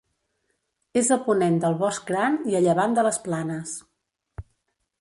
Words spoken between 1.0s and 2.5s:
És a ponent del Bosc Gran,